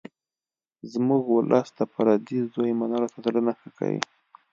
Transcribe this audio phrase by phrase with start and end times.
[0.91, 3.99] زموږ ولس د پردي زوی منلو ته زړه نه ښه کوي